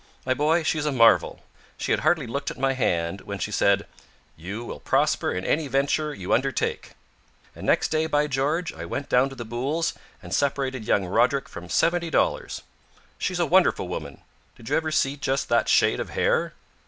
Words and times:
My 0.25 0.33
boy, 0.33 0.63
she's 0.63 0.87
a 0.87 0.91
marvel. 0.91 1.41
She 1.77 1.91
had 1.91 1.99
hardly 1.99 2.25
looked 2.25 2.49
at 2.49 2.57
my 2.57 2.73
hand, 2.73 3.21
when 3.21 3.37
she 3.37 3.51
said: 3.51 3.85
'You 4.35 4.65
will 4.65 4.79
prosper 4.79 5.31
in 5.31 5.45
any 5.45 5.67
venture 5.67 6.11
you 6.11 6.33
undertake.' 6.33 6.93
And 7.55 7.67
next 7.67 7.89
day, 7.89 8.07
by 8.07 8.25
George, 8.25 8.73
I 8.73 8.83
went 8.83 9.09
down 9.09 9.29
to 9.29 9.35
the 9.35 9.45
Booles' 9.45 9.93
and 10.23 10.33
separated 10.33 10.85
young 10.85 11.05
Roderick 11.05 11.47
from 11.47 11.69
seventy 11.69 12.09
dollars. 12.09 12.63
She's 13.19 13.39
a 13.39 13.45
wonderful 13.45 13.87
woman. 13.87 14.21
Did 14.55 14.69
you 14.69 14.75
ever 14.75 14.91
see 14.91 15.17
just 15.17 15.49
that 15.49 15.69
shade 15.69 15.99
of 15.99 16.09
hair?" 16.09 16.55